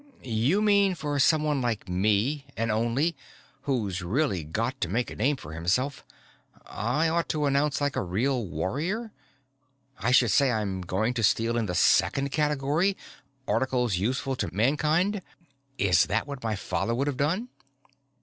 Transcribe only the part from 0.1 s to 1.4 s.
"You mean, for